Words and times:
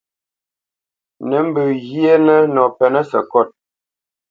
Nǝ̌ 1.29 1.41
mbǝ̄ghinǝ 1.47 2.37
nɔ 2.53 2.63
pɛ́nǝ̄ 2.77 3.03
sǝkôt. 3.11 3.49